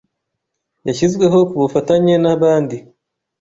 [0.87, 2.77] yashyizweho ku bufatanye nabandi